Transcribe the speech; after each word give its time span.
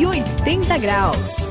180 0.00 0.78
graus. 0.78 1.46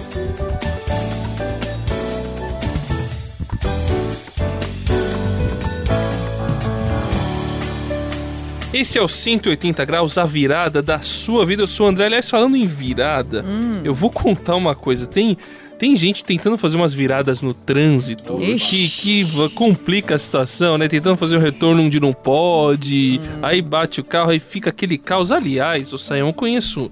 Esse 8.73 8.97
é 8.97 9.01
o 9.03 9.07
180 9.07 9.85
graus, 9.85 10.17
a 10.17 10.25
virada 10.25 10.81
da 10.81 10.99
sua 10.99 11.45
vida. 11.45 11.61
Eu 11.61 11.67
sou 11.67 11.85
o 11.85 11.89
André. 11.89 12.07
Aliás, 12.07 12.27
falando 12.27 12.57
em 12.57 12.65
virada, 12.65 13.45
hum. 13.47 13.81
eu 13.83 13.93
vou 13.93 14.09
contar 14.09 14.55
uma 14.55 14.73
coisa. 14.73 15.05
Tem 15.05 15.37
tem 15.77 15.95
gente 15.95 16.23
tentando 16.23 16.57
fazer 16.57 16.75
umas 16.75 16.93
viradas 16.93 17.41
no 17.41 17.53
trânsito 17.53 18.35
que, 18.37 18.89
que 18.89 19.49
complica 19.51 20.15
a 20.15 20.19
situação, 20.19 20.75
né? 20.77 20.87
Tentando 20.87 21.15
fazer 21.15 21.37
o 21.37 21.39
retorno 21.39 21.83
onde 21.83 21.99
não 21.99 22.13
pode, 22.13 23.21
hum. 23.23 23.39
aí 23.43 23.61
bate 23.61 24.01
o 24.01 24.03
carro, 24.03 24.31
aí 24.31 24.39
fica 24.39 24.71
aquele 24.71 24.97
caos. 24.97 25.31
Aliás, 25.31 25.93
o 25.93 25.99
Saião 25.99 26.33
conheço 26.33 26.89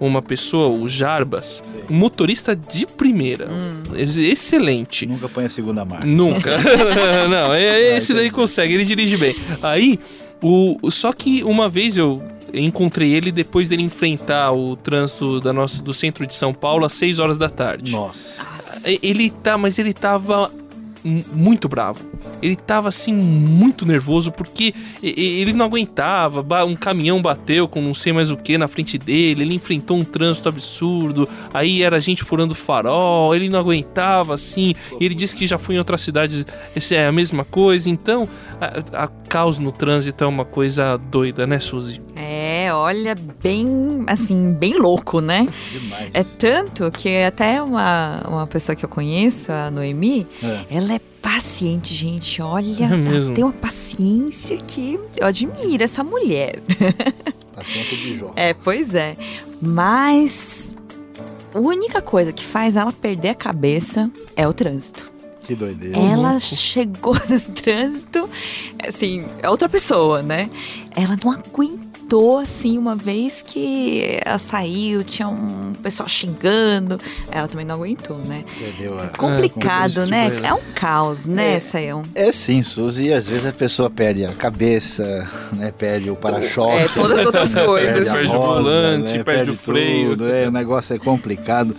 uma 0.00 0.22
pessoa, 0.22 0.68
o 0.68 0.88
Jarbas, 0.88 1.62
um 1.90 1.94
motorista 1.94 2.54
de 2.54 2.86
primeira. 2.86 3.48
Hum. 3.50 3.82
Excelente. 3.96 5.06
Nunca 5.06 5.28
põe 5.28 5.44
a 5.46 5.50
segunda 5.50 5.84
marcha. 5.84 6.06
Nunca. 6.06 6.56
não, 7.28 7.52
é, 7.52 7.70
ah, 7.70 7.96
esse 7.96 8.14
daí 8.14 8.30
consegue, 8.30 8.74
ele 8.74 8.84
dirige 8.84 9.16
bem. 9.16 9.36
Aí, 9.62 9.98
o, 10.42 10.78
só 10.90 11.12
que 11.12 11.42
uma 11.42 11.68
vez 11.68 11.96
eu 11.96 12.22
encontrei 12.52 13.12
ele 13.12 13.30
depois 13.30 13.68
dele 13.68 13.82
enfrentar 13.82 14.52
o 14.52 14.76
trânsito 14.76 15.40
da 15.40 15.52
nossa, 15.52 15.82
do 15.82 15.92
centro 15.92 16.26
de 16.26 16.34
São 16.34 16.54
Paulo 16.54 16.84
às 16.84 16.94
6 16.94 17.18
horas 17.18 17.36
da 17.36 17.50
tarde. 17.50 17.92
Nossa. 17.92 18.46
Ele 18.84 19.30
tá, 19.30 19.58
mas 19.58 19.78
ele 19.78 19.92
tava 19.92 20.50
muito 21.32 21.68
bravo. 21.68 22.00
Ele 22.42 22.56
tava 22.56 22.88
assim 22.88 23.12
muito 23.12 23.86
nervoso 23.86 24.30
porque 24.32 24.74
ele 25.02 25.52
não 25.52 25.66
aguentava. 25.66 26.44
Um 26.64 26.76
caminhão 26.76 27.20
bateu 27.20 27.66
com 27.66 27.80
não 27.80 27.94
sei 27.94 28.12
mais 28.12 28.30
o 28.30 28.36
que 28.36 28.58
na 28.58 28.68
frente 28.68 28.98
dele. 28.98 29.42
Ele 29.42 29.54
enfrentou 29.54 29.96
um 29.96 30.04
trânsito 30.04 30.48
absurdo. 30.48 31.28
Aí 31.52 31.82
era 31.82 32.00
gente 32.00 32.24
furando 32.24 32.54
farol. 32.54 33.34
Ele 33.34 33.48
não 33.48 33.58
aguentava 33.58 34.34
assim. 34.34 34.74
ele 35.00 35.14
disse 35.14 35.34
que 35.34 35.46
já 35.46 35.58
foi 35.58 35.76
em 35.76 35.78
outras 35.78 36.00
cidades. 36.00 36.46
Esse 36.74 36.94
é 36.94 37.06
a 37.06 37.12
mesma 37.12 37.44
coisa. 37.44 37.88
Então, 37.88 38.28
a, 38.60 39.04
a 39.04 39.08
caos 39.28 39.58
no 39.58 39.70
trânsito 39.70 40.24
é 40.24 40.26
uma 40.26 40.44
coisa 40.44 40.96
doida, 40.96 41.46
né, 41.46 41.60
Suzy? 41.60 42.00
É, 42.16 42.27
olha, 42.72 43.14
bem 43.42 44.04
assim, 44.06 44.52
bem 44.52 44.78
louco, 44.78 45.20
né? 45.20 45.48
Demais. 45.72 46.10
É 46.14 46.22
tanto 46.22 46.90
que 46.90 47.22
até 47.22 47.62
uma, 47.62 48.22
uma 48.28 48.46
pessoa 48.46 48.74
que 48.74 48.84
eu 48.84 48.88
conheço, 48.88 49.52
a 49.52 49.70
Noemi, 49.70 50.26
é. 50.42 50.64
ela 50.70 50.94
é 50.94 50.98
paciente, 50.98 51.92
gente. 51.94 52.40
Olha, 52.40 52.84
é 52.84 53.16
ela 53.16 53.34
tem 53.34 53.44
uma 53.44 53.52
paciência 53.52 54.56
que 54.58 54.98
eu 55.16 55.26
admiro 55.26 55.82
essa 55.82 56.02
mulher. 56.02 56.62
Paciência 57.54 57.96
de 57.96 58.16
Jó. 58.16 58.32
É, 58.36 58.54
pois 58.54 58.94
é. 58.94 59.16
Mas 59.60 60.72
a 61.52 61.58
única 61.58 62.00
coisa 62.00 62.32
que 62.32 62.44
faz 62.44 62.76
ela 62.76 62.92
perder 62.92 63.30
a 63.30 63.34
cabeça 63.34 64.10
é 64.36 64.46
o 64.46 64.52
trânsito. 64.52 65.10
Que 65.48 65.54
doideira. 65.54 65.98
Ela 65.98 66.34
uhum. 66.34 66.40
chegou 66.40 67.14
no 67.14 67.40
trânsito, 67.54 68.28
assim, 68.86 69.24
é 69.42 69.48
outra 69.48 69.66
pessoa, 69.66 70.22
né? 70.22 70.50
Ela 70.94 71.16
não 71.24 71.32
aguenta 71.32 71.87
comentou 72.08 72.38
assim 72.38 72.78
uma 72.78 72.96
vez 72.96 73.42
que 73.42 74.18
ela 74.24 74.38
saiu, 74.38 75.04
tinha 75.04 75.28
um 75.28 75.74
pessoal 75.82 76.08
xingando, 76.08 76.98
ela 77.30 77.46
também 77.46 77.66
não 77.66 77.76
aguentou, 77.76 78.16
né? 78.18 78.44
Entendeu? 78.56 78.98
É 78.98 79.08
complicado, 79.08 80.02
é, 80.02 80.06
né? 80.06 80.40
É 80.42 80.54
um 80.54 80.60
caos, 80.74 81.26
né, 81.26 81.56
é, 81.56 81.60
Sayão? 81.60 82.02
É 82.14 82.32
sim, 82.32 82.62
Suzy, 82.62 83.12
às 83.12 83.26
vezes 83.26 83.46
a 83.46 83.52
pessoa 83.52 83.90
perde 83.90 84.24
a 84.24 84.32
cabeça, 84.32 85.28
né? 85.52 85.72
Perde 85.76 86.10
o 86.10 86.16
para-choque. 86.16 86.72
É, 86.72 86.88
todas 86.88 87.18
as 87.18 87.26
outras 87.26 87.54
coisas. 87.54 88.10
Perde, 88.10 88.30
o 88.30 88.32
volante, 88.32 89.12
né? 89.12 89.24
perde, 89.24 89.24
perde, 89.24 89.50
o 89.50 89.54
freio. 89.54 90.10
Tudo, 90.10 90.32
é, 90.32 90.48
o 90.48 90.50
negócio 90.50 90.96
é 90.96 90.98
complicado. 90.98 91.76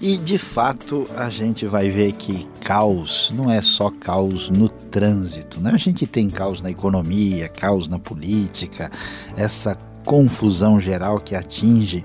E 0.00 0.16
de 0.16 0.38
fato 0.38 1.06
a 1.14 1.28
gente 1.28 1.66
vai 1.66 1.90
ver 1.90 2.12
que 2.12 2.48
caos 2.62 3.30
não 3.36 3.50
é 3.50 3.60
só 3.60 3.90
caos 3.90 4.48
no 4.48 4.66
trânsito, 4.66 5.60
né? 5.60 5.72
A 5.74 5.76
gente 5.76 6.06
tem 6.06 6.30
caos 6.30 6.62
na 6.62 6.70
economia, 6.70 7.50
caos 7.50 7.86
na 7.86 7.98
política, 7.98 8.90
essa 9.36 9.74
confusão 10.02 10.80
geral 10.80 11.20
que 11.20 11.34
atinge 11.34 12.02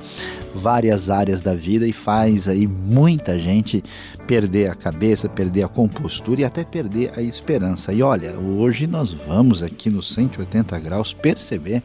várias 0.54 1.10
áreas 1.10 1.42
da 1.42 1.56
vida 1.56 1.88
e 1.88 1.94
faz 1.94 2.50
aí 2.50 2.68
muita 2.68 3.40
gente 3.40 3.82
perder 4.28 4.70
a 4.70 4.76
cabeça, 4.76 5.30
perder 5.30 5.64
a 5.64 5.70
compostura 5.70 6.42
e 6.42 6.44
até 6.44 6.66
perder 6.66 7.18
a 7.18 7.22
esperança. 7.22 7.94
E 7.94 8.04
olha, 8.04 8.38
hoje 8.38 8.88
nós 8.88 9.12
vamos 9.12 9.64
aqui 9.64 9.90
no 9.90 10.04
180 10.04 10.78
graus 10.80 11.14
perceber 11.14 11.82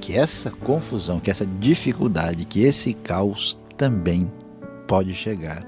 que 0.00 0.16
essa 0.16 0.50
confusão, 0.50 1.20
que 1.20 1.30
essa 1.30 1.46
dificuldade, 1.46 2.44
que 2.44 2.64
esse 2.64 2.92
caos 2.92 3.56
também 3.76 4.28
pode 4.88 5.14
chegar 5.14 5.64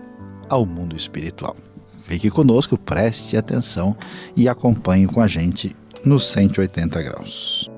ao 0.49 0.67
mundo 0.67 0.97
espiritual. 0.97 1.55
Fique 2.03 2.31
conosco, 2.31 2.77
preste 2.77 3.37
atenção 3.37 3.95
e 4.35 4.49
acompanhe 4.49 5.07
com 5.07 5.21
a 5.21 5.29
gente 5.29 5.77
no 6.05 6.19
180 6.19 7.03
graus. 7.03 7.71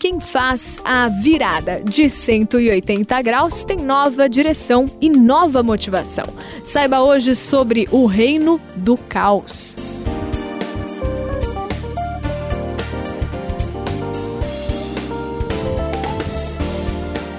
Quem 0.00 0.18
faz 0.18 0.80
a 0.84 1.08
virada 1.08 1.76
de 1.76 2.08
180 2.08 3.22
graus 3.22 3.62
tem 3.62 3.76
nova 3.76 4.28
direção 4.28 4.90
e 5.00 5.10
nova 5.10 5.62
motivação. 5.62 6.26
Saiba 6.64 7.00
hoje 7.00 7.34
sobre 7.34 7.86
o 7.92 8.06
reino 8.06 8.60
do 8.76 8.96
caos. 8.96 9.93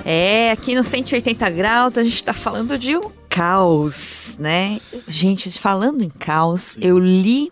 É, 0.08 0.52
aqui 0.52 0.76
no 0.76 0.84
180 0.84 1.50
graus 1.50 1.98
a 1.98 2.04
gente 2.04 2.14
está 2.14 2.32
falando 2.32 2.78
de 2.78 2.96
um 2.96 3.10
caos, 3.28 4.38
né? 4.40 4.80
Gente, 5.08 5.52
falando 5.60 6.04
em 6.04 6.10
caos, 6.10 6.78
eu 6.80 7.00
li 7.00 7.52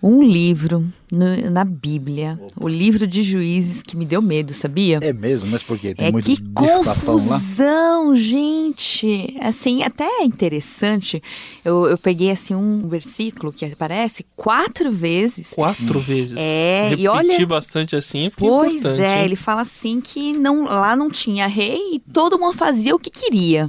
um 0.00 0.22
livro 0.22 0.86
no, 1.12 1.50
na 1.50 1.64
Bíblia, 1.64 2.38
Opa. 2.40 2.64
o 2.64 2.68
livro 2.68 3.06
de 3.06 3.22
juízes 3.22 3.82
que 3.82 3.96
me 3.96 4.04
deu 4.04 4.22
medo, 4.22 4.54
sabia? 4.54 4.98
É 5.02 5.12
mesmo, 5.12 5.50
mas 5.50 5.62
por 5.62 5.78
quê? 5.78 5.94
Tem 5.94 6.08
é 6.08 6.10
muito 6.12 6.24
que 6.24 6.40
confusão, 6.52 8.14
gente! 8.14 9.36
Assim, 9.40 9.82
até 9.82 10.04
é 10.04 10.24
interessante. 10.24 11.22
Eu, 11.64 11.86
eu 11.86 11.98
peguei 11.98 12.30
assim 12.30 12.54
um 12.54 12.88
versículo 12.88 13.52
que 13.52 13.64
aparece 13.64 14.24
quatro 14.36 14.92
vezes. 14.92 15.50
Quatro 15.54 15.98
hum. 15.98 16.02
vezes. 16.02 16.36
É, 16.38 16.90
Repetir 16.90 17.04
e 17.04 17.08
olha. 17.08 17.46
bastante 17.46 17.96
assim. 17.96 18.26
É 18.26 18.30
pois 18.30 18.84
é, 18.84 19.18
hein? 19.18 19.24
ele 19.24 19.36
fala 19.36 19.62
assim 19.62 20.00
que 20.00 20.32
não, 20.32 20.64
lá 20.64 20.94
não 20.94 21.10
tinha 21.10 21.46
rei 21.46 21.94
e 21.94 21.98
todo 21.98 22.38
mundo 22.38 22.56
fazia 22.56 22.94
o 22.94 22.98
que 22.98 23.10
queria. 23.10 23.68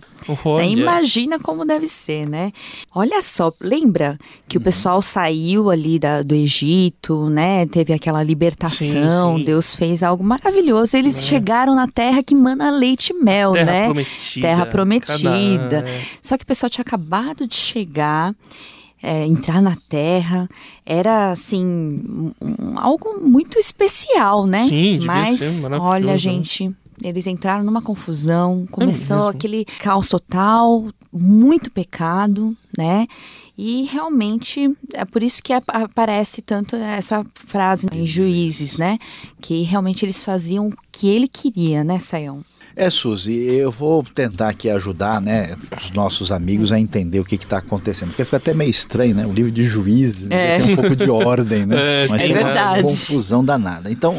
Né? 0.58 0.69
Imagina 0.69 1.40
como 1.40 1.66
deve 1.66 1.88
ser, 1.88 2.29
né? 2.29 2.52
Olha 2.94 3.22
só, 3.22 3.52
lembra 3.59 4.19
que 4.47 4.58
uhum. 4.58 4.62
o 4.62 4.63
pessoal 4.63 5.02
saiu 5.02 5.69
ali 5.69 5.97
da, 5.97 6.22
do 6.22 6.35
Egito, 6.35 7.29
né? 7.31 7.66
Teve 7.66 7.94
aquela 7.94 8.22
libertação, 8.22 9.34
sim, 9.34 9.40
sim. 9.40 9.46
Deus 9.46 9.75
fez 9.75 10.03
algo 10.03 10.24
maravilhoso. 10.24 10.96
Eles 10.96 11.18
é. 11.18 11.22
chegaram 11.22 11.74
na 11.74 11.88
terra 11.88 12.22
que 12.22 12.36
mana 12.36 12.69
leite 12.69 13.12
e 13.12 13.14
mel, 13.14 13.53
terra 13.53 13.66
né? 13.66 13.86
Prometida. 13.86 14.47
Terra 14.47 14.66
prometida. 14.66 15.86
Só 16.22 16.38
que 16.38 16.44
o 16.44 16.47
pessoal 16.47 16.70
tinha 16.70 16.84
acabado 16.84 17.47
de 17.47 17.56
chegar. 17.56 18.36
É, 19.03 19.25
entrar 19.25 19.64
na 19.64 19.75
Terra 19.90 20.47
era 20.86 21.31
assim 21.31 21.66
um, 21.66 22.31
um, 22.40 22.78
algo 22.78 23.20
muito 23.20 23.58
especial, 23.58 24.46
né? 24.46 24.59
Sim, 24.68 25.00
Mas 25.03 25.66
olha, 25.72 26.12
né? 26.12 26.18
gente, 26.20 26.72
eles 27.04 27.28
entraram 27.28 27.64
numa 27.64 27.82
confusão, 27.82 28.66
começou 28.72 29.28
é 29.28 29.32
aquele 29.32 29.66
caos 29.80 30.09
total, 30.09 30.88
muito 31.12 31.72
pecado, 31.72 32.56
né? 32.78 33.08
E 33.58 33.84
realmente 33.84 34.76
é 34.94 35.06
por 35.06 35.22
isso 35.22 35.44
que 35.44 35.53
aparece 35.53 36.42
tanto 36.42 36.76
essa 36.76 37.24
frase 37.34 37.88
em 37.92 38.06
Juízes, 38.08 38.78
né? 38.78 38.98
Que 39.40 39.62
realmente 39.64 40.06
eles 40.06 40.24
faziam 40.24 40.70
o 40.70 40.74
que 40.92 41.08
ele 41.08 41.28
queria, 41.28 41.84
né, 41.84 42.00
Sayão? 42.00 42.44
É, 42.76 42.90
Suzy, 42.90 43.34
eu 43.34 43.70
vou 43.70 44.02
tentar 44.02 44.50
aqui 44.50 44.70
ajudar 44.70 45.20
né, 45.20 45.56
os 45.78 45.92
nossos 45.92 46.32
amigos 46.32 46.72
a 46.72 46.80
entender 46.80 47.20
o 47.20 47.26
que 47.26 47.36
está 47.36 47.58
acontecendo, 47.58 48.09
porque 48.09 48.24
fica 48.24 48.38
até 48.38 48.54
meio 48.54 48.70
estranho, 48.70 49.14
né? 49.14 49.26
O 49.26 49.34
livro 49.34 49.52
de 49.52 49.66
juízes 49.66 50.32
é. 50.32 50.59
tem 50.59 50.74
um 50.74 50.76
pouco 50.78 50.96
de 50.96 51.09
ordem, 51.09 51.66
né? 51.66 51.82
É, 51.92 52.08
Mas 52.08 52.22
é 52.22 52.26
tem 52.26 52.34
verdade. 52.34 52.80
uma 52.82 52.90
confusão 52.90 53.44
danada. 53.44 53.92
Então, 53.92 54.18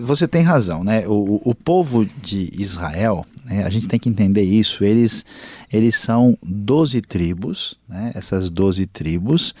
você 0.00 0.26
tem 0.26 0.42
razão, 0.42 0.82
né? 0.82 1.06
O, 1.06 1.40
o 1.44 1.54
povo 1.54 2.04
de 2.22 2.50
Israel, 2.58 3.24
né, 3.44 3.64
a 3.64 3.70
gente 3.70 3.88
tem 3.88 3.98
que 3.98 4.08
entender 4.08 4.42
isso, 4.42 4.84
eles, 4.84 5.24
eles 5.72 5.96
são 5.96 6.36
12 6.42 7.00
tribos, 7.02 7.78
né? 7.88 8.12
Essas 8.14 8.50
12 8.50 8.86
tribos, 8.86 9.54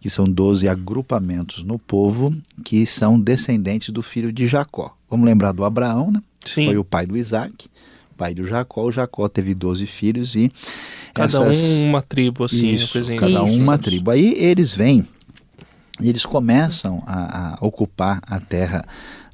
que 0.00 0.08
são 0.10 0.24
12 0.24 0.68
agrupamentos 0.68 1.62
no 1.64 1.78
povo, 1.78 2.34
que 2.64 2.86
são 2.86 3.18
descendentes 3.18 3.90
do 3.90 4.02
filho 4.02 4.32
de 4.32 4.46
Jacó. 4.46 4.96
Vamos 5.08 5.26
lembrar 5.26 5.52
do 5.52 5.64
Abraão, 5.64 6.10
né? 6.10 6.22
Sim. 6.44 6.66
Foi 6.66 6.76
o 6.76 6.84
pai 6.84 7.06
do 7.06 7.16
Isaac, 7.16 7.66
pai 8.16 8.34
do 8.34 8.44
Jacó. 8.44 8.84
O 8.84 8.92
Jacó 8.92 9.28
teve 9.28 9.54
12 9.54 9.86
filhos 9.86 10.34
e. 10.34 10.50
Cada 11.14 11.26
essas... 11.26 11.60
um 11.60 11.88
uma 11.88 12.00
tribo, 12.00 12.44
assim, 12.44 12.70
isso, 12.70 12.98
Cada 13.16 13.42
um 13.42 13.62
uma 13.62 13.76
tribo. 13.76 14.10
Aí 14.10 14.32
eles 14.34 14.72
vêm 14.72 15.06
E 16.00 16.08
eles 16.08 16.24
começam 16.24 17.02
a, 17.06 17.54
a 17.54 17.66
ocupar 17.66 18.18
a 18.26 18.40
terra 18.40 18.82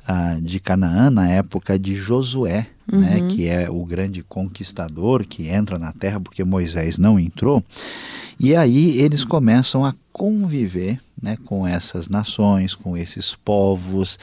uh, 0.08 0.40
de 0.40 0.58
Canaã 0.58 1.10
na 1.10 1.28
época 1.28 1.78
de 1.78 1.94
Josué, 1.94 2.68
né, 2.90 2.92
uhum. 2.92 3.00
né, 3.00 3.28
que 3.28 3.46
é 3.46 3.68
o 3.70 3.84
grande 3.84 4.22
conquistador 4.22 5.24
que 5.24 5.48
entra 5.48 5.78
na 5.78 5.92
terra 5.92 6.18
porque 6.18 6.42
Moisés 6.44 6.98
não 6.98 7.18
entrou. 7.18 7.62
E 8.40 8.54
aí 8.54 9.00
eles 9.00 9.24
começam 9.24 9.84
a 9.84 9.92
conviver 10.12 11.00
né, 11.20 11.36
com 11.44 11.66
essas 11.66 12.08
nações, 12.08 12.72
com 12.72 12.96
esses 12.96 13.34
povos. 13.34 14.16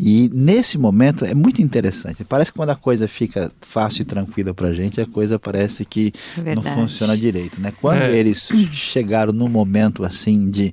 E 0.00 0.30
nesse 0.32 0.78
momento 0.78 1.24
é 1.24 1.34
muito 1.34 1.60
interessante. 1.60 2.24
Parece 2.24 2.50
que 2.50 2.56
quando 2.56 2.70
a 2.70 2.76
coisa 2.76 3.06
fica 3.06 3.52
fácil 3.60 4.02
e 4.02 4.04
tranquila 4.06 4.54
para 4.54 4.68
a 4.68 4.74
gente, 4.74 5.00
a 5.00 5.06
coisa 5.06 5.38
parece 5.38 5.84
que 5.84 6.12
Verdade. 6.34 6.56
não 6.56 6.62
funciona 6.62 7.16
direito. 7.16 7.60
Né? 7.60 7.70
Quando 7.78 8.00
é. 8.00 8.16
eles 8.16 8.48
chegaram 8.72 9.34
no 9.34 9.48
momento 9.48 10.02
assim 10.02 10.48
de 10.48 10.72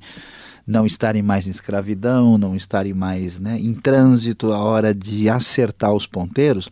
não 0.65 0.85
estarem 0.85 1.21
mais 1.21 1.47
em 1.47 1.51
escravidão, 1.51 2.37
não 2.37 2.55
estarem 2.55 2.93
mais 2.93 3.39
né, 3.39 3.59
em 3.59 3.73
trânsito, 3.73 4.51
a 4.51 4.59
hora 4.59 4.93
de 4.93 5.29
acertar 5.29 5.93
os 5.93 6.07
ponteiros, 6.07 6.69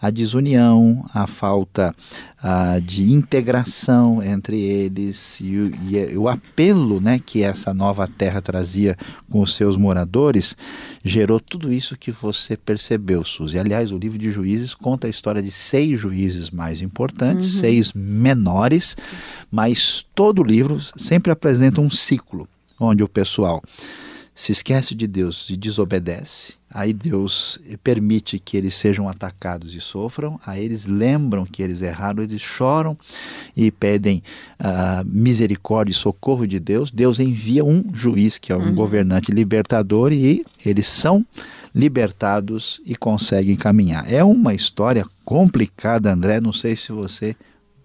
a 0.00 0.10
desunião, 0.10 1.04
a 1.12 1.26
falta 1.26 1.94
uh, 2.42 2.80
de 2.80 3.12
integração 3.12 4.22
entre 4.22 4.60
eles 4.60 5.40
e, 5.40 5.72
e, 5.90 6.16
o 6.16 6.28
apelo 6.28 7.00
né, 7.00 7.18
que 7.18 7.42
essa 7.42 7.74
nova 7.74 8.06
terra 8.06 8.40
trazia 8.40 8.96
com 9.28 9.40
os 9.40 9.54
seus 9.54 9.76
moradores 9.76 10.56
gerou 11.04 11.40
tudo 11.40 11.72
isso 11.72 11.96
que 11.96 12.12
você 12.12 12.56
percebeu, 12.56 13.24
Suzy. 13.24 13.58
Aliás, 13.58 13.90
o 13.90 13.98
livro 13.98 14.18
de 14.18 14.30
Juízes 14.30 14.72
conta 14.72 15.08
a 15.08 15.10
história 15.10 15.42
de 15.42 15.50
seis 15.50 15.98
juízes 15.98 16.50
mais 16.50 16.80
importantes, 16.80 17.54
uhum. 17.54 17.60
seis 17.60 17.92
menores, 17.92 18.96
mas 19.50 20.06
todo 20.14 20.42
o 20.42 20.44
livro 20.44 20.80
sempre 20.96 21.32
apresenta 21.32 21.80
um 21.80 21.90
ciclo 21.90 22.48
onde 22.78 23.02
o 23.02 23.08
pessoal 23.08 23.62
se 24.38 24.52
esquece 24.52 24.94
de 24.94 25.08
Deus 25.08 25.50
e 25.50 25.56
desobedece, 25.56 26.54
aí 26.70 26.92
Deus 26.92 27.58
permite 27.82 28.38
que 28.38 28.56
eles 28.56 28.72
sejam 28.74 29.08
atacados 29.08 29.74
e 29.74 29.80
sofram, 29.80 30.38
aí 30.46 30.64
eles 30.64 30.86
lembram 30.86 31.44
que 31.44 31.60
eles 31.60 31.82
erraram, 31.82 32.22
eles 32.22 32.40
choram 32.40 32.96
e 33.56 33.68
pedem 33.72 34.22
uh, 34.60 35.04
misericórdia 35.04 35.90
e 35.90 35.94
socorro 35.94 36.46
de 36.46 36.60
Deus. 36.60 36.92
Deus 36.92 37.18
envia 37.18 37.64
um 37.64 37.84
juiz, 37.92 38.38
que 38.38 38.52
é 38.52 38.56
um 38.56 38.68
uhum. 38.68 38.74
governante 38.76 39.32
libertador, 39.32 40.12
e 40.12 40.46
eles 40.64 40.86
são 40.86 41.26
libertados 41.74 42.80
e 42.86 42.94
conseguem 42.94 43.56
caminhar. 43.56 44.08
É 44.08 44.22
uma 44.22 44.54
história 44.54 45.04
complicada, 45.24 46.12
André, 46.12 46.40
não 46.40 46.52
sei 46.52 46.76
se 46.76 46.92
você 46.92 47.34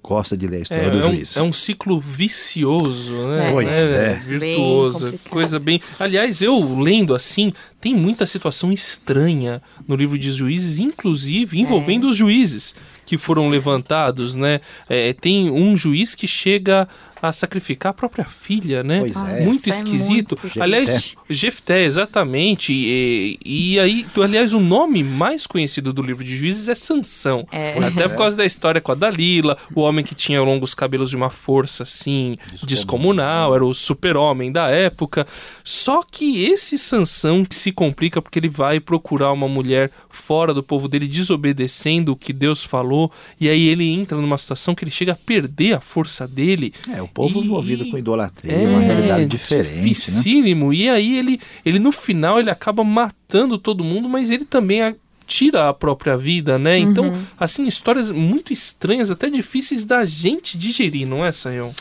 gosta 0.04 0.36
de 0.36 0.46
ler 0.46 0.58
a 0.58 0.62
história 0.62 0.88
é, 0.88 0.90
do 0.90 1.00
é 1.00 1.02
juiz. 1.02 1.38
Um, 1.38 1.40
é 1.40 1.44
um 1.44 1.54
ciclo 1.54 2.00
vicioso, 2.00 3.14
né? 3.30 3.48
É. 3.48 3.52
Pois 3.52 3.72
é. 3.72 4.12
é. 4.12 4.14
Virtuoso, 4.16 5.10
bem 5.10 5.20
coisa 5.30 5.60
bem. 5.60 5.82
Aliás, 5.98 6.42
eu 6.42 6.78
lendo 6.78 7.16
assim, 7.16 7.54
tem 7.80 7.96
muita 7.96 8.28
situação 8.28 8.72
estranha 8.72 9.62
no 9.88 9.96
livro 9.96 10.18
de 10.18 10.30
juízes, 10.30 10.78
inclusive 10.78 11.58
envolvendo 11.58 12.08
é. 12.08 12.10
os 12.10 12.18
juízes 12.18 12.76
que 13.06 13.18
foram 13.18 13.50
levantados, 13.50 14.36
né? 14.36 14.60
É, 14.90 15.14
tem 15.14 15.50
um 15.50 15.76
juiz 15.78 16.16
que 16.16 16.28
chega 16.28 16.88
a 17.30 17.32
sacrificar 17.32 17.92
a 17.92 17.94
própria 17.94 18.26
filha, 18.26 18.84
né? 18.84 19.00
Pois 19.00 19.16
é. 19.16 19.46
Muito 19.46 19.70
esquisito. 19.70 20.36
É 20.38 20.42
muito... 20.44 20.62
Aliás, 20.62 21.16
Jefté, 21.30 21.84
exatamente. 21.84 22.74
E, 22.74 23.40
e, 23.46 23.80
aí, 23.80 24.06
aliás, 24.22 24.54
o 24.54 24.60
nome 24.60 25.04
mais 25.04 25.48
conhecido 25.48 25.94
do 25.94 26.02
livro 26.02 26.24
de 26.24 26.36
Juízes 26.36 26.68
é 26.68 26.76
Sansão. 26.76 27.48
É. 27.50 27.78
Até 27.82 28.10
por 28.10 28.18
causa 28.18 28.36
da 28.36 28.46
história 28.46 28.82
com 28.82 28.92
a 28.92 28.96
Dalila, 28.96 29.58
o 29.74 29.80
homem 29.80 30.04
que 30.04 30.14
tinha 30.14 30.42
longos 30.42 30.74
cabelos 30.74 31.10
de 31.10 31.16
uma 31.16 31.30
força 31.30 31.84
assim 31.84 32.38
descomunal, 32.64 32.68
descomunal 32.68 33.56
era 33.56 33.66
o 33.66 33.74
super-homem 33.74 34.52
da 34.52 34.68
época. 34.70 35.26
Só 35.64 36.04
que 36.04 36.44
esse 36.44 36.78
Sansão 36.78 37.46
se 37.50 37.72
complica 37.72 38.22
porque 38.22 38.38
ele 38.38 38.50
vai 38.50 38.82
procurar 38.82 39.32
uma 39.32 39.48
mulher 39.48 39.92
fora 40.10 40.54
do 40.54 40.62
povo 40.62 40.90
dele 40.90 41.08
desobedecendo 41.08 42.12
o 42.12 42.16
que 42.18 42.34
Deus 42.34 42.62
falou, 42.62 43.12
e 43.40 43.48
aí 43.48 43.68
ele 43.68 43.90
entra 43.90 44.18
numa 44.18 44.38
situação 44.38 44.76
que 44.76 44.84
ele 44.84 44.92
chega 44.92 45.14
a 45.14 45.16
perder 45.16 45.74
a 45.74 45.80
força 45.80 46.28
dele. 46.28 46.74
É, 46.94 47.02
o 47.02 47.13
povo 47.14 47.40
e... 47.40 47.46
envolvido 47.46 47.90
com 47.90 47.98
idolatria, 47.98 48.54
é 48.54 48.68
uma 48.68 48.80
realidade 48.80 49.26
diferente, 49.26 49.76
né? 49.76 49.82
dificílimo. 49.84 50.70
Né? 50.70 50.76
E 50.76 50.90
aí 50.90 51.18
ele, 51.18 51.40
ele 51.66 51.80
no 51.80 51.92
final 51.92 52.40
ele 52.40 52.50
acaba 52.50 52.84
matando 52.84 53.58
todo 53.58 53.84
mundo, 53.84 54.10
mas 54.10 54.32
ele 54.32 54.46
também 54.46 54.96
tira 55.26 55.70
a 55.70 55.74
própria 55.74 56.18
vida, 56.18 56.60
né? 56.60 56.78
Uhum. 56.78 56.84
Então, 56.84 57.14
assim, 57.40 57.66
histórias 57.66 58.12
muito 58.12 58.52
estranhas, 58.52 59.10
até 59.10 59.30
difíceis 59.30 59.86
da 59.86 60.06
gente 60.06 60.58
digerir, 60.58 61.08
não 61.08 61.26
é, 61.26 61.32
Sayão? 61.32 61.74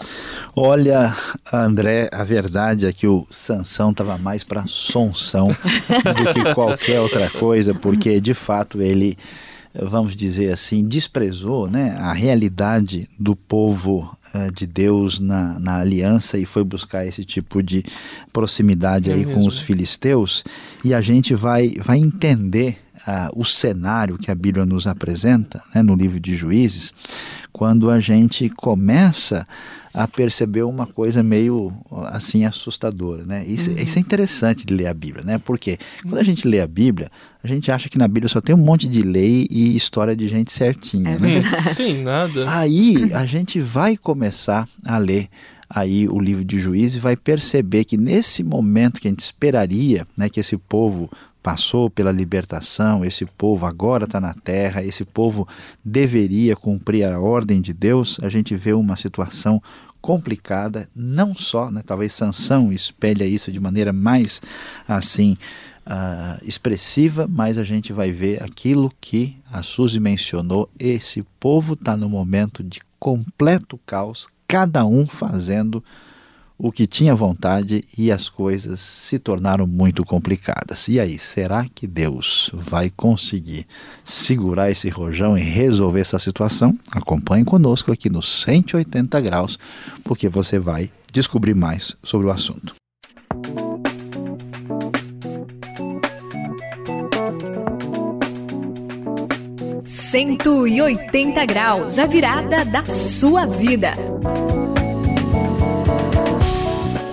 Olha, 0.54 1.14
André, 1.52 2.08
a 2.12 2.24
verdade 2.24 2.86
é 2.86 2.92
que 2.92 3.06
o 3.06 3.26
Sansão 3.30 3.90
estava 3.90 4.16
mais 4.18 4.44
para 4.44 4.66
sonção 4.66 5.48
do 5.48 6.32
que 6.32 6.54
qualquer 6.54 7.00
outra 7.00 7.28
coisa, 7.30 7.74
porque 7.74 8.20
de 8.20 8.34
fato 8.34 8.80
ele 8.80 9.18
vamos 9.74 10.14
dizer 10.14 10.52
assim, 10.52 10.86
desprezou 10.86 11.68
né, 11.68 11.96
a 11.98 12.12
realidade 12.12 13.08
do 13.18 13.34
povo 13.34 14.16
uh, 14.34 14.52
de 14.52 14.66
Deus 14.66 15.18
na, 15.18 15.58
na 15.58 15.78
aliança 15.78 16.36
e 16.36 16.44
foi 16.44 16.62
buscar 16.62 17.06
esse 17.06 17.24
tipo 17.24 17.62
de 17.62 17.84
proximidade 18.32 19.10
é 19.10 19.14
aí 19.14 19.24
mesmo. 19.24 19.34
com 19.42 19.46
os 19.46 19.60
filisteus. 19.60 20.44
E 20.84 20.92
a 20.92 21.00
gente 21.00 21.34
vai, 21.34 21.74
vai 21.78 21.98
entender 21.98 22.78
uh, 23.06 23.40
o 23.40 23.44
cenário 23.44 24.18
que 24.18 24.30
a 24.30 24.34
Bíblia 24.34 24.64
nos 24.64 24.86
apresenta 24.86 25.62
né, 25.74 25.82
no 25.82 25.94
livro 25.94 26.18
de 26.18 26.34
Juízes, 26.34 26.92
quando 27.52 27.90
a 27.90 28.00
gente 28.00 28.48
começa 28.48 29.46
a 29.94 30.08
perceber 30.08 30.62
uma 30.62 30.86
coisa 30.86 31.22
meio 31.22 31.70
assim 32.06 32.46
assustadora, 32.46 33.24
né? 33.26 33.44
Isso, 33.46 33.70
uhum. 33.70 33.76
isso 33.76 33.98
é 33.98 34.00
interessante 34.00 34.64
de 34.64 34.72
ler 34.72 34.86
a 34.86 34.94
Bíblia, 34.94 35.22
né? 35.22 35.38
Porque 35.38 35.78
quando 36.02 36.16
a 36.16 36.22
gente 36.22 36.48
lê 36.48 36.60
a 36.60 36.66
Bíblia, 36.66 37.10
a 37.44 37.46
gente 37.46 37.70
acha 37.70 37.90
que 37.90 37.98
na 37.98 38.08
Bíblia 38.08 38.28
só 38.28 38.40
tem 38.40 38.54
um 38.54 38.58
monte 38.58 38.88
de 38.88 39.02
lei 39.02 39.46
e 39.50 39.76
história 39.76 40.16
de 40.16 40.28
gente 40.28 40.50
certinha, 40.50 41.10
é 41.10 41.18
né? 41.18 41.42
Não 41.42 41.74
tem 41.74 42.02
nada. 42.02 42.50
Aí 42.50 43.12
a 43.12 43.26
gente 43.26 43.60
vai 43.60 43.96
começar 43.96 44.66
a 44.84 44.96
ler 44.96 45.28
aí 45.68 46.08
o 46.08 46.18
livro 46.18 46.44
de 46.44 46.58
Juízes 46.58 46.96
e 46.96 47.00
vai 47.00 47.16
perceber 47.16 47.84
que 47.84 47.96
nesse 47.96 48.42
momento 48.42 49.00
que 49.00 49.08
a 49.08 49.10
gente 49.10 49.20
esperaria, 49.20 50.06
né, 50.16 50.28
que 50.28 50.40
esse 50.40 50.56
povo 50.56 51.10
passou 51.42 51.90
pela 51.90 52.12
libertação, 52.12 53.04
esse 53.04 53.26
povo 53.26 53.66
agora 53.66 54.04
está 54.04 54.20
na 54.20 54.32
terra, 54.32 54.82
esse 54.82 55.04
povo 55.04 55.46
deveria 55.84 56.54
cumprir 56.54 57.04
a 57.04 57.18
ordem 57.18 57.60
de 57.60 57.72
Deus, 57.72 58.18
a 58.22 58.28
gente 58.28 58.54
vê 58.54 58.72
uma 58.72 58.96
situação 58.96 59.60
complicada, 60.00 60.88
não 60.94 61.34
só, 61.34 61.70
né, 61.70 61.82
talvez 61.84 62.14
Sansão 62.14 62.72
espelha 62.72 63.24
isso 63.24 63.52
de 63.52 63.60
maneira 63.60 63.92
mais 63.92 64.40
assim 64.86 65.36
uh, 65.86 66.44
expressiva, 66.44 67.26
mas 67.28 67.58
a 67.58 67.64
gente 67.64 67.92
vai 67.92 68.10
ver 68.10 68.42
aquilo 68.42 68.92
que 69.00 69.36
a 69.50 69.62
Suzy 69.62 70.00
mencionou, 70.00 70.68
esse 70.78 71.24
povo 71.38 71.74
está 71.74 71.96
no 71.96 72.08
momento 72.08 72.62
de 72.62 72.80
completo 72.98 73.78
caos, 73.86 74.28
cada 74.46 74.84
um 74.84 75.06
fazendo 75.06 75.82
o 76.62 76.70
que 76.70 76.86
tinha 76.86 77.12
vontade 77.12 77.84
e 77.98 78.12
as 78.12 78.28
coisas 78.28 78.78
se 78.78 79.18
tornaram 79.18 79.66
muito 79.66 80.04
complicadas. 80.04 80.86
E 80.86 81.00
aí, 81.00 81.18
será 81.18 81.66
que 81.74 81.88
Deus 81.88 82.52
vai 82.54 82.88
conseguir 82.88 83.66
segurar 84.04 84.70
esse 84.70 84.88
rojão 84.88 85.36
e 85.36 85.40
resolver 85.40 85.98
essa 85.98 86.20
situação? 86.20 86.78
Acompanhe 86.92 87.44
conosco 87.44 87.90
aqui 87.90 88.08
no 88.08 88.22
180 88.22 89.20
graus, 89.20 89.58
porque 90.04 90.28
você 90.28 90.56
vai 90.56 90.88
descobrir 91.10 91.52
mais 91.52 91.96
sobre 92.00 92.28
o 92.28 92.30
assunto. 92.30 92.76
Cento 99.84 100.68
e 100.68 100.80
oitenta 100.80 101.44
graus, 101.44 101.98
a 101.98 102.06
virada 102.06 102.64
da 102.64 102.84
sua 102.84 103.46
vida. 103.46 103.94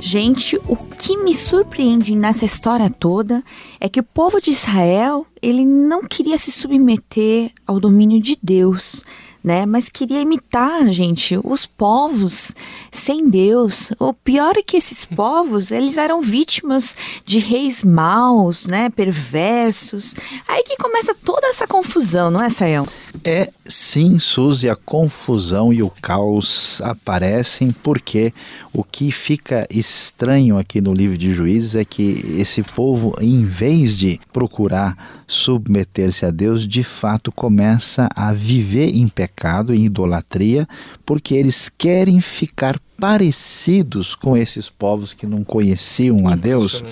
Gente, 0.02 0.58
o 0.68 0.76
que 0.76 1.18
me 1.18 1.36
surpreende 1.36 2.16
nessa 2.16 2.46
história 2.46 2.90
toda 2.90 3.44
é 3.80 3.90
que 3.90 4.00
o 4.00 4.04
povo 4.04 4.42
de 4.42 4.52
Israel, 4.52 5.26
ele 5.42 5.66
não 5.66 6.04
queria 6.04 6.38
se 6.38 6.52
submeter 6.52 7.52
ao 7.68 7.80
domínio 7.80 8.22
de 8.22 8.38
Deus 8.42 9.04
né? 9.44 9.66
Mas 9.66 9.90
queria 9.90 10.22
imitar, 10.22 10.92
gente, 10.92 11.40
os 11.44 11.66
povos 11.66 12.54
sem 12.92 13.30
Deus. 13.30 13.92
O 14.00 14.14
pior 14.14 14.58
é 14.58 14.62
que 14.62 14.78
esses 14.78 15.06
povos, 15.06 15.72
eles 15.72 15.98
eram 15.98 16.22
vítimas 16.22 16.96
de 17.26 17.40
reis 17.40 17.84
maus, 17.84 18.66
né? 18.66 18.90
Perversos. 18.90 20.14
Aí 20.48 20.64
que 20.64 20.78
começa 20.78 21.16
toda 21.16 21.48
essa 21.48 21.66
confusão, 21.66 22.30
não 22.30 22.44
é, 22.44 22.50
Sayão? 22.50 22.86
É 23.24 23.50
sim, 23.68 24.20
Suzy, 24.20 24.70
a 24.70 24.76
confusão 24.76 25.74
e 25.74 25.82
o 25.82 25.90
caos 25.90 26.82
aparecem 26.82 27.72
porque 27.72 28.34
o 28.72 28.84
que 28.84 29.12
fica 29.12 29.68
estranho 29.70 30.58
aqui 30.58 30.80
no 30.80 30.94
livro 30.94 31.18
de 31.18 31.34
Juízes 31.34 31.76
é 31.76 31.84
que 31.84 32.24
esse 32.38 32.64
povo, 32.64 33.14
em 33.20 33.44
vez 33.44 33.98
de 33.98 34.20
procurar 34.32 35.22
submeter-se 35.28 36.26
a 36.26 36.32
Deus, 36.32 36.68
de 36.68 36.84
fato 36.84 37.32
começa 37.32 38.08
a 38.16 38.32
viver 38.32 38.96
em 38.96 39.08
pecado, 39.08 39.74
em 39.74 39.86
idolatria, 39.86 40.68
porque 41.06 41.34
eles 41.34 41.70
querem 41.70 42.22
ficar 42.22 42.80
parecidos 43.00 44.16
com 44.16 44.36
esses 44.36 44.70
povos 44.70 45.14
que 45.14 45.26
não 45.26 45.44
conheciam 45.44 46.28
a 46.28 46.36
Deus. 46.36 46.84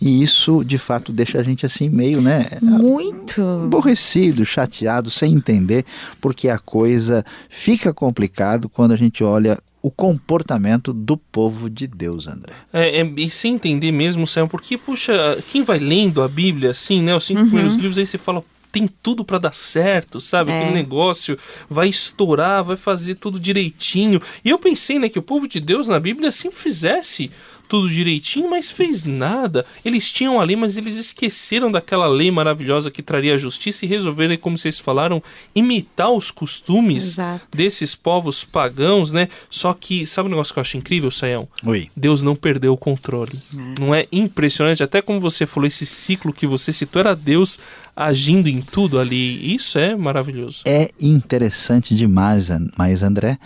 E 0.00 0.22
isso, 0.22 0.64
de 0.64 0.78
fato, 0.78 1.12
deixa 1.12 1.38
a 1.38 1.42
gente 1.42 1.66
assim 1.66 1.88
meio, 1.88 2.20
né? 2.20 2.46
Muito. 2.62 3.42
Aborrecido, 3.42 4.44
chateado, 4.44 5.10
sem 5.10 5.34
entender, 5.34 5.84
porque 6.20 6.48
a 6.48 6.58
coisa 6.58 7.24
fica 7.48 7.92
complicado 7.92 8.68
quando 8.68 8.92
a 8.92 8.96
gente 8.96 9.22
olha 9.24 9.58
o 9.86 9.90
comportamento 9.90 10.92
do 10.92 11.16
povo 11.16 11.70
de 11.70 11.86
Deus, 11.86 12.26
André. 12.26 12.52
É, 12.72 13.02
é, 13.02 13.12
e 13.16 13.30
sem 13.30 13.54
entender 13.54 13.92
mesmo, 13.92 14.26
Sam, 14.26 14.48
porque, 14.48 14.76
puxa, 14.76 15.38
quem 15.48 15.62
vai 15.62 15.78
lendo 15.78 16.22
a 16.22 16.28
Bíblia 16.28 16.70
assim, 16.70 17.00
né? 17.00 17.14
Os 17.14 17.24
cinco 17.24 17.42
uhum. 17.42 17.46
primeiros 17.46 17.76
livros, 17.76 17.96
aí 17.96 18.04
você 18.04 18.18
fala, 18.18 18.42
tem 18.76 18.86
tudo 19.02 19.24
para 19.24 19.38
dar 19.38 19.54
certo, 19.54 20.20
sabe? 20.20 20.52
É. 20.52 20.58
Aquele 20.58 20.74
negócio 20.74 21.38
vai 21.68 21.88
estourar, 21.88 22.62
vai 22.62 22.76
fazer 22.76 23.14
tudo 23.14 23.40
direitinho. 23.40 24.20
E 24.44 24.50
eu 24.50 24.58
pensei, 24.58 24.98
né, 24.98 25.08
que 25.08 25.18
o 25.18 25.22
povo 25.22 25.48
de 25.48 25.58
Deus 25.58 25.88
na 25.88 25.98
Bíblia 25.98 26.30
sempre 26.30 26.58
fizesse 26.58 27.30
tudo 27.68 27.88
direitinho, 27.88 28.48
mas 28.48 28.70
fez 28.70 29.04
nada. 29.04 29.66
Eles 29.84 30.12
tinham 30.12 30.38
a 30.38 30.44
lei, 30.44 30.54
mas 30.54 30.76
eles 30.76 30.96
esqueceram 30.96 31.70
daquela 31.70 32.06
lei 32.06 32.30
maravilhosa 32.30 32.90
que 32.90 33.02
traria 33.02 33.34
a 33.34 33.38
justiça 33.38 33.84
e 33.84 33.88
resolveram, 33.88 34.36
como 34.36 34.56
vocês 34.56 34.78
falaram, 34.78 35.22
imitar 35.54 36.10
os 36.10 36.30
costumes 36.30 37.04
Exato. 37.14 37.46
desses 37.50 37.94
povos 37.94 38.44
pagãos, 38.44 39.10
né? 39.10 39.28
Só 39.50 39.72
que, 39.72 40.06
sabe 40.06 40.28
um 40.28 40.30
negócio 40.30 40.52
que 40.52 40.58
eu 40.58 40.62
acho 40.62 40.76
incrível, 40.76 41.10
Sayão? 41.10 41.48
Oi. 41.64 41.90
Deus 41.96 42.22
não 42.22 42.36
perdeu 42.36 42.72
o 42.72 42.76
controle. 42.76 43.40
É. 43.52 43.80
Não 43.80 43.94
é 43.94 44.06
impressionante? 44.12 44.82
Até 44.82 45.02
como 45.02 45.18
você 45.18 45.46
falou, 45.46 45.66
esse 45.66 45.86
ciclo 45.86 46.32
que 46.32 46.46
você 46.46 46.72
citou 46.72 47.00
era 47.00 47.16
Deus 47.16 47.58
agindo 47.96 48.46
em 48.46 48.60
tudo 48.60 48.98
ali. 48.98 49.54
Isso 49.54 49.78
é 49.78 49.96
maravilhoso. 49.96 50.60
É 50.66 50.90
interessante 51.00 51.96
demais, 51.96 52.50
mas 52.76 53.02
André, 53.02 53.38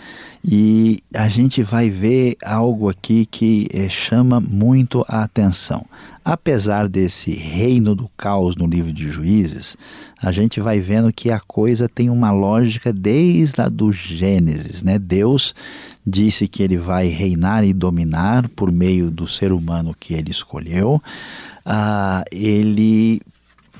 e 0.43 0.99
a 1.15 1.29
gente 1.29 1.63
vai 1.63 1.89
ver 1.89 2.35
algo 2.43 2.89
aqui 2.89 3.25
que 3.25 3.69
é, 3.73 3.87
chama 3.87 4.41
muito 4.41 5.05
a 5.07 5.23
atenção. 5.23 5.85
Apesar 6.23 6.87
desse 6.87 7.33
reino 7.33 7.95
do 7.95 8.09
caos 8.17 8.55
no 8.55 8.67
livro 8.67 8.91
de 8.91 9.09
Juízes, 9.09 9.77
a 10.21 10.31
gente 10.31 10.59
vai 10.59 10.79
vendo 10.79 11.11
que 11.11 11.31
a 11.31 11.39
coisa 11.39 11.89
tem 11.89 12.09
uma 12.09 12.29
lógica 12.31 12.91
desde 12.91 13.59
lá 13.59 13.69
do 13.69 13.91
Gênesis, 13.91 14.83
né? 14.83 14.99
Deus 14.99 15.55
disse 16.05 16.47
que 16.47 16.61
ele 16.61 16.77
vai 16.77 17.07
reinar 17.07 17.63
e 17.63 17.73
dominar 17.73 18.47
por 18.49 18.71
meio 18.71 19.09
do 19.09 19.27
ser 19.27 19.51
humano 19.51 19.95
que 19.99 20.13
ele 20.13 20.29
escolheu. 20.29 21.01
Ah, 21.65 22.23
ele 22.31 23.21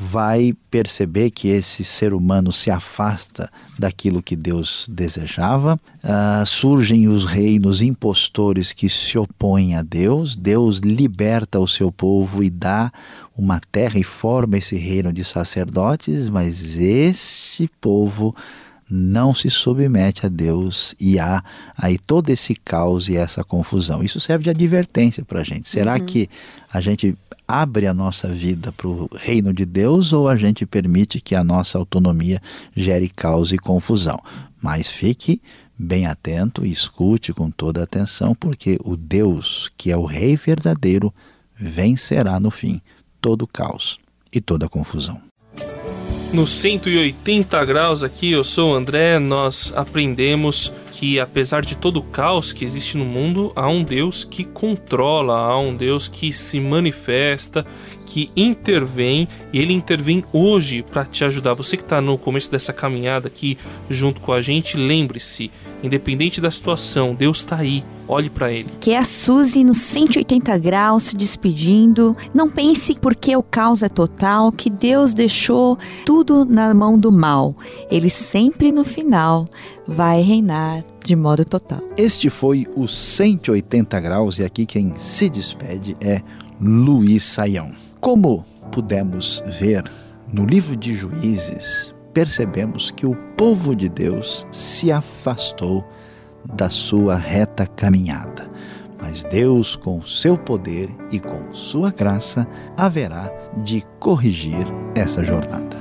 vai 0.03 0.55
perceber 0.71 1.29
que 1.29 1.47
esse 1.47 1.83
ser 1.83 2.11
humano 2.11 2.51
se 2.51 2.71
afasta 2.71 3.51
daquilo 3.77 4.23
que 4.23 4.35
Deus 4.35 4.87
desejava. 4.89 5.79
Uh, 6.03 6.43
surgem 6.43 7.07
os 7.07 7.23
reinos 7.23 7.83
impostores 7.83 8.73
que 8.73 8.89
se 8.89 9.15
opõem 9.19 9.75
a 9.75 9.83
Deus. 9.83 10.35
Deus 10.35 10.79
liberta 10.79 11.59
o 11.59 11.67
seu 11.67 11.91
povo 11.91 12.43
e 12.43 12.49
dá 12.49 12.91
uma 13.37 13.61
terra 13.71 13.99
e 13.99 14.03
forma 14.03 14.57
esse 14.57 14.75
reino 14.75 15.13
de 15.13 15.23
sacerdotes, 15.23 16.29
mas 16.29 16.75
esse 16.75 17.69
povo 17.79 18.35
não 18.91 19.33
se 19.33 19.49
submete 19.49 20.25
a 20.25 20.29
Deus 20.29 20.93
e 20.99 21.17
há 21.17 21.41
aí 21.77 21.97
todo 21.97 22.29
esse 22.29 22.53
caos 22.53 23.07
e 23.07 23.15
essa 23.15 23.41
confusão. 23.41 24.03
Isso 24.03 24.19
serve 24.19 24.43
de 24.43 24.49
advertência 24.49 25.23
para 25.23 25.39
a 25.39 25.43
gente. 25.45 25.69
Será 25.69 25.93
uhum. 25.93 26.05
que 26.05 26.29
a 26.71 26.81
gente 26.81 27.17
abre 27.47 27.87
a 27.87 27.93
nossa 27.93 28.27
vida 28.27 28.71
para 28.73 28.87
o 28.87 29.09
reino 29.15 29.53
de 29.53 29.65
Deus 29.65 30.11
ou 30.11 30.27
a 30.27 30.35
gente 30.35 30.65
permite 30.65 31.21
que 31.21 31.35
a 31.35 31.43
nossa 31.43 31.77
autonomia 31.77 32.41
gere 32.75 33.07
caos 33.07 33.53
e 33.53 33.57
confusão. 33.57 34.21
Mas 34.61 34.89
fique 34.89 35.41
bem 35.79 36.05
atento 36.05 36.65
e 36.65 36.71
escute 36.71 37.33
com 37.33 37.49
toda 37.49 37.81
atenção, 37.81 38.35
porque 38.35 38.77
o 38.83 38.97
Deus, 38.97 39.71
que 39.77 39.89
é 39.89 39.97
o 39.97 40.05
Rei 40.05 40.35
verdadeiro, 40.35 41.13
vencerá 41.55 42.39
no 42.39 42.51
fim 42.51 42.81
todo 43.21 43.43
o 43.43 43.47
caos 43.47 43.97
e 44.33 44.41
toda 44.41 44.65
a 44.65 44.69
confusão. 44.69 45.30
No 46.33 46.47
180 46.47 47.65
graus 47.65 48.03
aqui, 48.03 48.31
eu 48.31 48.41
sou 48.41 48.71
o 48.71 48.75
André, 48.75 49.19
nós 49.19 49.73
aprendemos 49.75 50.73
que 50.91 51.19
apesar 51.19 51.63
de 51.63 51.75
todo 51.75 51.97
o 51.97 52.03
caos 52.03 52.51
que 52.51 52.65
existe 52.65 52.97
no 52.97 53.05
mundo, 53.05 53.51
há 53.55 53.67
um 53.67 53.83
Deus 53.83 54.23
que 54.23 54.43
controla, 54.43 55.39
há 55.39 55.57
um 55.57 55.73
Deus 55.73 56.07
que 56.07 56.33
se 56.33 56.59
manifesta, 56.59 57.65
que 58.05 58.29
intervém 58.35 59.27
e 59.53 59.59
ele 59.59 59.73
intervém 59.73 60.23
hoje 60.33 60.83
para 60.83 61.05
te 61.05 61.23
ajudar. 61.23 61.53
Você 61.53 61.77
que 61.77 61.83
está 61.83 62.01
no 62.01 62.17
começo 62.17 62.51
dessa 62.51 62.73
caminhada 62.73 63.27
aqui 63.27 63.57
junto 63.89 64.19
com 64.19 64.33
a 64.33 64.41
gente, 64.41 64.75
lembre-se, 64.75 65.49
independente 65.81 66.41
da 66.41 66.51
situação, 66.51 67.15
Deus 67.15 67.39
está 67.39 67.55
aí. 67.55 67.83
Olhe 68.07 68.29
para 68.29 68.51
ele. 68.51 68.67
Que 68.81 68.91
é 68.91 68.97
a 68.97 69.05
Suzy 69.05 69.63
nos 69.63 69.77
180 69.77 70.57
graus 70.57 71.03
se 71.03 71.15
despedindo. 71.15 72.17
Não 72.33 72.49
pense 72.49 72.93
porque 72.95 73.33
o 73.37 73.41
caos 73.41 73.81
é 73.83 73.87
total, 73.87 74.51
que 74.51 74.69
Deus 74.69 75.13
deixou 75.13 75.79
tudo 76.05 76.43
na 76.43 76.73
mão 76.73 76.99
do 76.99 77.09
mal. 77.09 77.55
Ele 77.89 78.09
sempre 78.09 78.69
no 78.69 78.83
final 78.83 79.45
vai 79.91 80.21
reinar 80.21 80.83
de 81.03 81.15
modo 81.15 81.43
total. 81.43 81.81
Este 81.97 82.29
foi 82.29 82.65
o 82.75 82.87
180 82.87 83.99
graus 83.99 84.39
e 84.39 84.43
aqui 84.43 84.65
quem 84.65 84.93
se 84.95 85.29
despede 85.29 85.97
é 85.99 86.21
Luiz 86.59 87.23
Saião. 87.23 87.71
Como 87.99 88.45
pudemos 88.71 89.43
ver 89.59 89.83
no 90.31 90.45
livro 90.45 90.77
de 90.77 90.95
Juízes, 90.95 91.93
percebemos 92.13 92.89
que 92.89 93.05
o 93.05 93.15
povo 93.35 93.75
de 93.75 93.89
Deus 93.89 94.47
se 94.51 94.91
afastou 94.91 95.83
da 96.53 96.69
sua 96.69 97.15
reta 97.15 97.67
caminhada. 97.67 98.49
Mas 98.99 99.23
Deus, 99.23 99.75
com 99.75 100.01
seu 100.05 100.37
poder 100.37 100.89
e 101.11 101.19
com 101.19 101.53
sua 101.53 101.91
graça, 101.91 102.47
haverá 102.77 103.31
de 103.63 103.83
corrigir 103.99 104.65
essa 104.95 105.23
jornada. 105.23 105.80